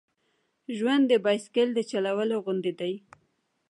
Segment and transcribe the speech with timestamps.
[0.77, 2.93] ژوند د بایسکل د چلولو غوندې دی.